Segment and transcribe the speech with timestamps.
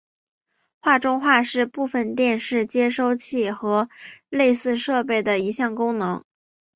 [0.81, 3.87] 画中画是部分电视接收器和
[4.29, 6.23] 类似设备的一项功能。